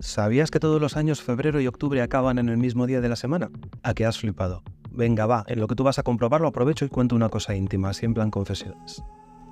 ¿Sabías 0.00 0.50
que 0.50 0.60
todos 0.60 0.80
los 0.80 0.96
años 0.96 1.20
febrero 1.20 1.60
y 1.60 1.66
octubre 1.66 2.00
acaban 2.00 2.38
en 2.38 2.48
el 2.48 2.56
mismo 2.56 2.86
día 2.86 3.02
de 3.02 3.10
la 3.10 3.16
semana? 3.16 3.50
¿A 3.82 3.92
qué 3.92 4.06
has 4.06 4.18
flipado? 4.18 4.62
Venga, 4.90 5.26
va, 5.26 5.44
en 5.46 5.60
lo 5.60 5.68
que 5.68 5.74
tú 5.74 5.84
vas 5.84 5.98
a 5.98 6.02
comprobarlo 6.02 6.48
aprovecho 6.48 6.86
y 6.86 6.88
cuento 6.88 7.14
una 7.14 7.28
cosa 7.28 7.54
íntima, 7.54 7.90
así 7.90 8.06
en 8.06 8.30
confesiones. 8.30 9.04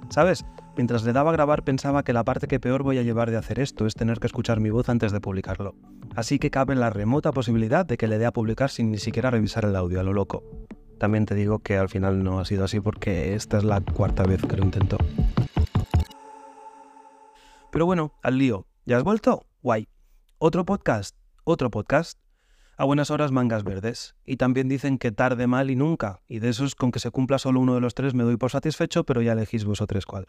¿Sabes? 0.09 0.47
Mientras 0.75 1.05
le 1.05 1.13
daba 1.13 1.31
a 1.31 1.33
grabar 1.35 1.65
pensaba 1.65 2.03
que 2.03 2.15
la 2.15 2.25
parte 2.25 2.47
que 2.47 2.61
peor 2.61 2.83
voy 2.83 2.97
a 2.97 3.03
llevar 3.03 3.31
de 3.31 3.37
hacer 3.37 3.61
esto 3.61 3.85
es 3.85 3.95
tener 3.95 4.21
que 4.21 4.27
escuchar 4.27 4.59
mi 4.59 4.71
voz 4.71 4.89
antes 4.89 5.13
de 5.13 5.21
publicarlo. 5.21 5.75
Así 6.17 6.39
que 6.39 6.51
cabe 6.51 6.75
la 6.77 6.89
remota 6.89 7.31
posibilidad 7.31 7.85
de 7.85 7.99
que 7.99 8.09
le 8.09 8.17
dé 8.17 8.25
a 8.25 8.33
publicar 8.33 8.71
sin 8.71 8.91
ni 8.91 8.99
siquiera 8.99 9.31
revisar 9.31 9.67
el 9.67 9.77
audio 9.77 10.01
a 10.01 10.03
lo 10.03 10.15
loco. 10.15 10.45
También 10.99 11.27
te 11.27 11.35
digo 11.35 11.59
que 11.59 11.77
al 11.77 11.91
final 11.91 12.25
no 12.25 12.41
ha 12.41 12.47
sido 12.47 12.65
así 12.65 12.81
porque 12.81 13.35
esta 13.35 13.59
es 13.59 13.65
la 13.65 13.83
cuarta 13.83 14.23
vez 14.23 14.41
que 14.47 14.57
lo 14.57 14.65
intento. 14.65 14.97
Pero 17.71 17.85
bueno, 17.85 18.15
al 18.23 18.39
lío. 18.39 18.67
¿Ya 18.87 18.97
has 18.97 19.05
vuelto? 19.05 19.45
Guay. 19.63 19.87
Otro 20.41 20.65
podcast, 20.65 21.17
otro 21.43 21.69
podcast. 21.69 22.21
A 22.77 22.85
buenas 22.85 23.11
horas 23.11 23.33
mangas 23.33 23.65
verdes. 23.65 24.15
Y 24.25 24.37
también 24.37 24.69
dicen 24.69 24.97
que 24.97 25.11
tarde 25.11 25.49
mal 25.49 25.69
y 25.69 25.75
nunca. 25.75 26.21
Y 26.29 26.39
de 26.39 26.51
esos 26.51 26.77
con 26.77 26.93
que 26.93 27.01
se 27.01 27.11
cumpla 27.11 27.41
solo 27.41 27.59
uno 27.59 27.75
de 27.75 27.81
los 27.81 27.95
tres 27.95 28.15
me 28.15 28.23
doy 28.23 28.37
por 28.37 28.53
satisfecho, 28.53 29.03
pero 29.03 29.21
ya 29.21 29.33
elegís 29.33 29.65
vosotros 29.65 30.07
cuál. 30.07 30.29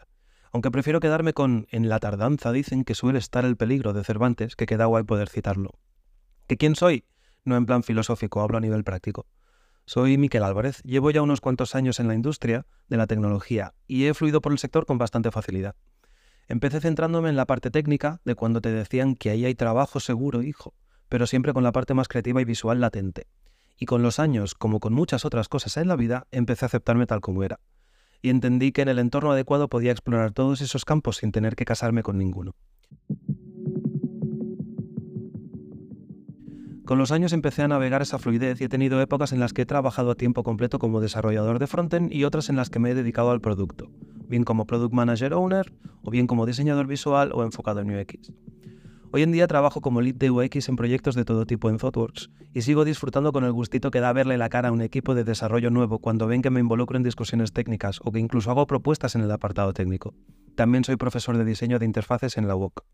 Aunque 0.50 0.72
prefiero 0.72 0.98
quedarme 0.98 1.32
con 1.32 1.68
En 1.70 1.88
la 1.88 2.00
tardanza 2.00 2.50
dicen 2.50 2.82
que 2.82 2.96
suele 2.96 3.20
estar 3.20 3.44
el 3.44 3.56
peligro 3.56 3.92
de 3.92 4.02
Cervantes, 4.02 4.56
que 4.56 4.66
queda 4.66 4.86
guay 4.86 5.04
poder 5.04 5.28
citarlo. 5.28 5.78
¿Que 6.48 6.56
quién 6.56 6.74
soy? 6.74 7.04
No 7.44 7.56
en 7.56 7.66
plan 7.66 7.84
filosófico, 7.84 8.40
hablo 8.40 8.58
a 8.58 8.60
nivel 8.60 8.82
práctico. 8.82 9.28
Soy 9.86 10.18
Miquel 10.18 10.42
Álvarez, 10.42 10.82
llevo 10.82 11.12
ya 11.12 11.22
unos 11.22 11.40
cuantos 11.40 11.76
años 11.76 12.00
en 12.00 12.08
la 12.08 12.14
industria 12.14 12.66
de 12.88 12.96
la 12.96 13.06
tecnología 13.06 13.74
y 13.86 14.06
he 14.06 14.14
fluido 14.14 14.40
por 14.40 14.50
el 14.50 14.58
sector 14.58 14.86
con 14.86 14.98
bastante 14.98 15.30
facilidad. 15.30 15.76
Empecé 16.50 16.80
centrándome 16.80 17.28
en 17.28 17.36
la 17.36 17.46
parte 17.46 17.70
técnica 17.70 18.20
de 18.24 18.34
cuando 18.34 18.60
te 18.60 18.72
decían 18.72 19.14
que 19.14 19.30
ahí 19.30 19.44
hay 19.44 19.54
trabajo 19.54 20.00
seguro, 20.00 20.42
hijo, 20.42 20.74
pero 21.08 21.28
siempre 21.28 21.52
con 21.52 21.62
la 21.62 21.70
parte 21.70 21.94
más 21.94 22.08
creativa 22.08 22.42
y 22.42 22.44
visual 22.44 22.80
latente. 22.80 23.28
Y 23.78 23.86
con 23.86 24.02
los 24.02 24.18
años, 24.18 24.56
como 24.56 24.80
con 24.80 24.92
muchas 24.92 25.24
otras 25.24 25.48
cosas 25.48 25.76
en 25.76 25.86
la 25.86 25.94
vida, 25.94 26.26
empecé 26.32 26.64
a 26.64 26.66
aceptarme 26.66 27.06
tal 27.06 27.20
como 27.20 27.44
era. 27.44 27.60
Y 28.20 28.30
entendí 28.30 28.72
que 28.72 28.82
en 28.82 28.88
el 28.88 28.98
entorno 28.98 29.30
adecuado 29.30 29.68
podía 29.68 29.92
explorar 29.92 30.32
todos 30.32 30.60
esos 30.60 30.84
campos 30.84 31.18
sin 31.18 31.30
tener 31.30 31.54
que 31.54 31.64
casarme 31.64 32.02
con 32.02 32.18
ninguno. 32.18 32.56
Con 36.84 36.98
los 36.98 37.12
años 37.12 37.32
empecé 37.32 37.62
a 37.62 37.68
navegar 37.68 38.02
esa 38.02 38.18
fluidez 38.18 38.60
y 38.60 38.64
he 38.64 38.68
tenido 38.68 39.00
épocas 39.00 39.30
en 39.30 39.38
las 39.38 39.52
que 39.52 39.62
he 39.62 39.66
trabajado 39.66 40.10
a 40.10 40.16
tiempo 40.16 40.42
completo 40.42 40.80
como 40.80 41.00
desarrollador 41.00 41.60
de 41.60 41.68
frontend 41.68 42.12
y 42.12 42.24
otras 42.24 42.48
en 42.48 42.56
las 42.56 42.70
que 42.70 42.80
me 42.80 42.90
he 42.90 42.94
dedicado 42.96 43.30
al 43.30 43.40
producto, 43.40 43.88
bien 44.30 44.44
como 44.44 44.64
Product 44.64 44.94
Manager 44.94 45.34
Owner 45.34 45.70
o 46.02 46.10
bien 46.10 46.26
como 46.26 46.46
diseñador 46.46 46.86
visual 46.86 47.32
o 47.34 47.42
enfocado 47.42 47.80
en 47.80 47.90
UX. 47.94 48.32
Hoy 49.12 49.22
en 49.22 49.32
día 49.32 49.48
trabajo 49.48 49.80
como 49.80 50.00
lead 50.00 50.14
de 50.14 50.30
UX 50.30 50.68
en 50.68 50.76
proyectos 50.76 51.16
de 51.16 51.24
todo 51.24 51.44
tipo 51.44 51.68
en 51.68 51.78
ThoughtWorks 51.78 52.30
y 52.54 52.62
sigo 52.62 52.84
disfrutando 52.84 53.32
con 53.32 53.44
el 53.44 53.52
gustito 53.52 53.90
que 53.90 53.98
da 53.98 54.12
verle 54.12 54.38
la 54.38 54.48
cara 54.48 54.68
a 54.68 54.72
un 54.72 54.82
equipo 54.82 55.16
de 55.16 55.24
desarrollo 55.24 55.70
nuevo 55.70 55.98
cuando 55.98 56.28
ven 56.28 56.42
que 56.42 56.50
me 56.50 56.60
involucro 56.60 56.96
en 56.96 57.02
discusiones 57.02 57.52
técnicas 57.52 57.98
o 58.04 58.12
que 58.12 58.20
incluso 58.20 58.52
hago 58.52 58.68
propuestas 58.68 59.16
en 59.16 59.22
el 59.22 59.30
apartado 59.32 59.74
técnico. 59.74 60.14
También 60.54 60.84
soy 60.84 60.94
profesor 60.94 61.36
de 61.36 61.44
diseño 61.44 61.80
de 61.80 61.86
interfaces 61.86 62.38
en 62.38 62.46
la 62.46 62.54
UOC. 62.54 62.84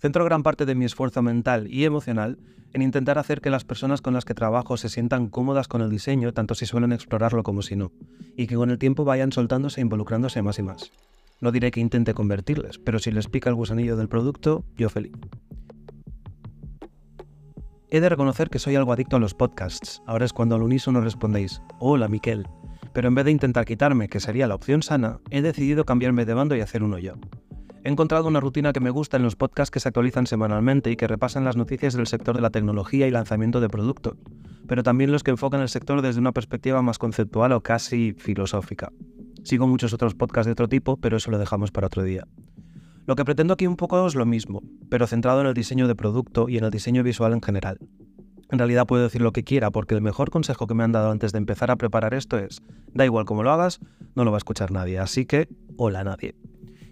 Centro 0.00 0.24
gran 0.24 0.42
parte 0.42 0.64
de 0.64 0.74
mi 0.74 0.86
esfuerzo 0.86 1.20
mental 1.20 1.66
y 1.70 1.84
emocional 1.84 2.38
en 2.72 2.80
intentar 2.80 3.18
hacer 3.18 3.42
que 3.42 3.50
las 3.50 3.64
personas 3.64 4.00
con 4.00 4.14
las 4.14 4.24
que 4.24 4.32
trabajo 4.32 4.78
se 4.78 4.88
sientan 4.88 5.28
cómodas 5.28 5.68
con 5.68 5.82
el 5.82 5.90
diseño, 5.90 6.32
tanto 6.32 6.54
si 6.54 6.64
suelen 6.64 6.92
explorarlo 6.92 7.42
como 7.42 7.60
si 7.60 7.76
no, 7.76 7.92
y 8.34 8.46
que 8.46 8.54
con 8.54 8.70
el 8.70 8.78
tiempo 8.78 9.04
vayan 9.04 9.30
soltándose 9.30 9.80
e 9.80 9.82
involucrándose 9.82 10.40
más 10.40 10.58
y 10.58 10.62
más. 10.62 10.90
No 11.42 11.52
diré 11.52 11.70
que 11.70 11.80
intente 11.80 12.14
convertirles, 12.14 12.78
pero 12.78 12.98
si 12.98 13.10
les 13.10 13.28
pica 13.28 13.50
el 13.50 13.56
gusanillo 13.56 13.96
del 13.96 14.08
producto, 14.08 14.64
yo 14.74 14.88
feliz. 14.88 15.12
He 17.90 18.00
de 18.00 18.08
reconocer 18.08 18.48
que 18.48 18.58
soy 18.58 18.76
algo 18.76 18.92
adicto 18.92 19.16
a 19.16 19.20
los 19.20 19.34
podcasts. 19.34 20.00
Ahora 20.06 20.24
es 20.24 20.32
cuando 20.32 20.54
al 20.54 20.62
unísono 20.62 21.02
respondéis, 21.02 21.60
hola 21.78 22.08
Miquel. 22.08 22.46
Pero 22.94 23.08
en 23.08 23.14
vez 23.14 23.24
de 23.26 23.32
intentar 23.32 23.66
quitarme, 23.66 24.08
que 24.08 24.20
sería 24.20 24.46
la 24.46 24.54
opción 24.54 24.82
sana, 24.82 25.20
he 25.30 25.42
decidido 25.42 25.84
cambiarme 25.84 26.24
de 26.24 26.34
bando 26.34 26.56
y 26.56 26.60
hacer 26.60 26.82
uno 26.82 26.98
yo. 26.98 27.16
He 27.82 27.88
encontrado 27.88 28.28
una 28.28 28.40
rutina 28.40 28.74
que 28.74 28.80
me 28.80 28.90
gusta 28.90 29.16
en 29.16 29.22
los 29.22 29.36
podcasts 29.36 29.70
que 29.70 29.80
se 29.80 29.88
actualizan 29.88 30.26
semanalmente 30.26 30.90
y 30.90 30.96
que 30.96 31.06
repasan 31.06 31.44
las 31.44 31.56
noticias 31.56 31.94
del 31.94 32.06
sector 32.06 32.36
de 32.36 32.42
la 32.42 32.50
tecnología 32.50 33.06
y 33.06 33.10
lanzamiento 33.10 33.58
de 33.60 33.70
productos, 33.70 34.18
pero 34.66 34.82
también 34.82 35.12
los 35.12 35.22
que 35.22 35.30
enfocan 35.30 35.62
el 35.62 35.70
sector 35.70 36.02
desde 36.02 36.20
una 36.20 36.32
perspectiva 36.32 36.82
más 36.82 36.98
conceptual 36.98 37.52
o 37.52 37.62
casi 37.62 38.12
filosófica. 38.12 38.92
Sigo 39.44 39.66
muchos 39.66 39.94
otros 39.94 40.14
podcasts 40.14 40.46
de 40.46 40.52
otro 40.52 40.68
tipo, 40.68 40.98
pero 40.98 41.16
eso 41.16 41.30
lo 41.30 41.38
dejamos 41.38 41.70
para 41.70 41.86
otro 41.86 42.02
día. 42.02 42.26
Lo 43.06 43.16
que 43.16 43.24
pretendo 43.24 43.54
aquí 43.54 43.66
un 43.66 43.76
poco 43.76 44.06
es 44.06 44.14
lo 44.14 44.26
mismo, 44.26 44.62
pero 44.90 45.06
centrado 45.06 45.40
en 45.40 45.46
el 45.46 45.54
diseño 45.54 45.88
de 45.88 45.96
producto 45.96 46.50
y 46.50 46.58
en 46.58 46.64
el 46.64 46.70
diseño 46.70 47.02
visual 47.02 47.32
en 47.32 47.40
general. 47.40 47.78
En 48.50 48.58
realidad 48.58 48.86
puedo 48.86 49.04
decir 49.04 49.22
lo 49.22 49.32
que 49.32 49.42
quiera, 49.42 49.70
porque 49.70 49.94
el 49.94 50.02
mejor 50.02 50.30
consejo 50.30 50.66
que 50.66 50.74
me 50.74 50.84
han 50.84 50.92
dado 50.92 51.10
antes 51.10 51.32
de 51.32 51.38
empezar 51.38 51.70
a 51.70 51.76
preparar 51.76 52.12
esto 52.12 52.36
es, 52.36 52.60
da 52.92 53.06
igual 53.06 53.24
cómo 53.24 53.42
lo 53.42 53.52
hagas, 53.52 53.80
no 54.14 54.24
lo 54.24 54.32
va 54.32 54.36
a 54.36 54.38
escuchar 54.38 54.70
nadie, 54.70 54.98
así 54.98 55.24
que, 55.24 55.48
hola 55.78 56.04
nadie. 56.04 56.34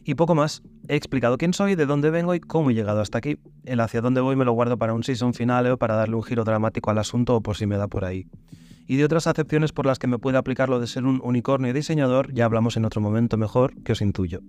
Y 0.09 0.15
poco 0.15 0.35
más, 0.35 0.63
he 0.89 0.97
explicado 0.97 1.37
quién 1.37 1.53
soy, 1.53 1.75
de 1.75 1.85
dónde 1.85 2.09
vengo 2.09 2.35
y 2.35 2.41
cómo 2.41 2.71
he 2.71 2.75
llegado 2.75 3.03
hasta 3.03 3.19
aquí. 3.19 3.37
El 3.67 3.79
hacia 3.79 4.01
dónde 4.01 4.23
voy 4.23 4.37
me 4.37 4.47
lo 4.47 4.53
guardo 4.53 4.79
para 4.79 4.95
un 4.95 5.05
season 5.05 5.35
final 5.35 5.67
o 5.67 5.77
para 5.77 5.97
darle 5.97 6.17
un 6.17 6.23
giro 6.23 6.45
dramático 6.45 6.91
al 6.91 6.97
asunto 6.97 7.37
o 7.37 7.43
por 7.43 7.59
si 7.59 7.67
me 7.67 7.77
da 7.77 7.89
por 7.89 8.07
ahí. 8.07 8.27
Y 8.87 8.97
de 8.97 9.05
otras 9.05 9.27
acepciones 9.27 9.73
por 9.73 9.85
las 9.85 9.99
que 9.99 10.07
me 10.07 10.19
puede 10.19 10.39
aplicar 10.39 10.71
lo 10.71 10.81
de 10.81 10.87
ser 10.87 11.05
un 11.05 11.21
unicornio 11.23 11.75
diseñador, 11.75 12.33
ya 12.33 12.47
hablamos 12.47 12.79
en 12.79 12.87
otro 12.87 13.03
momento 13.03 13.37
mejor, 13.37 13.75
que 13.83 13.93
os 13.93 14.01
intuyo. 14.01 14.41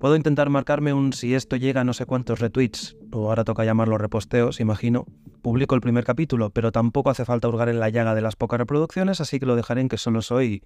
Puedo 0.00 0.16
intentar 0.16 0.50
marcarme 0.50 0.92
un 0.92 1.12
si 1.12 1.36
esto 1.36 1.54
llega 1.54 1.82
a 1.82 1.84
no 1.84 1.92
sé 1.92 2.04
cuántos 2.04 2.40
retweets, 2.40 2.96
o 3.12 3.28
ahora 3.28 3.44
toca 3.44 3.64
llamarlo 3.64 3.98
reposteos, 3.98 4.58
imagino. 4.58 5.06
Publico 5.42 5.76
el 5.76 5.80
primer 5.80 6.02
capítulo, 6.02 6.50
pero 6.50 6.72
tampoco 6.72 7.10
hace 7.10 7.24
falta 7.24 7.46
hurgar 7.46 7.68
en 7.68 7.78
la 7.78 7.88
llaga 7.88 8.16
de 8.16 8.22
las 8.22 8.34
pocas 8.34 8.58
reproducciones, 8.58 9.20
así 9.20 9.38
que 9.38 9.46
lo 9.46 9.54
dejaré 9.54 9.82
en 9.82 9.88
que 9.88 9.96
solo 9.96 10.22
soy 10.22 10.64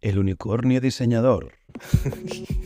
el 0.00 0.18
unicornio 0.18 0.80
diseñador. 0.80 1.52